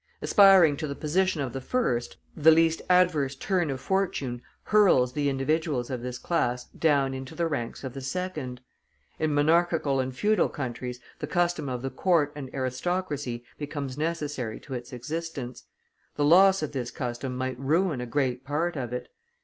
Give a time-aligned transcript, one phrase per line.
[0.19, 5.29] Aspiring to the position of the first, the least adverse turn of fortune hurls the
[5.29, 8.61] individuals of this class down into the ranks of the second.
[9.19, 14.73] In monarchical and feudal countries the custom of the court and aristocracy becomes necessary to
[14.73, 15.65] its existence;
[16.15, 19.07] the loss of this custom might ruin a great part of it.